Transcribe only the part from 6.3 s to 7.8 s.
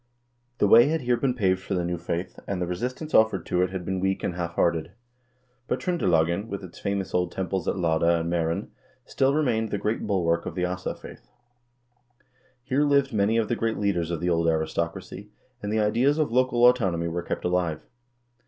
with its famous old temples at